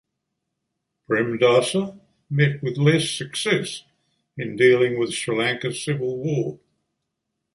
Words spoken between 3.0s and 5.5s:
success in dealing with Sri